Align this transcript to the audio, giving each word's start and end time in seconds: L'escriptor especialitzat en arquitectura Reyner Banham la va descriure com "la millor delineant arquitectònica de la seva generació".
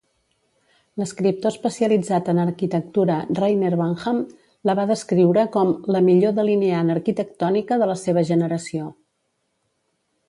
L'escriptor 1.01 1.51
especialitzat 1.55 2.31
en 2.33 2.39
arquitectura 2.43 3.17
Reyner 3.41 3.71
Banham 3.81 4.23
la 4.71 4.77
va 4.81 4.87
descriure 4.93 5.45
com 5.57 5.75
"la 5.97 6.03
millor 6.09 6.35
delineant 6.41 6.91
arquitectònica 6.97 7.79
de 7.85 7.91
la 7.93 7.99
seva 8.07 8.25
generació". 8.33 8.91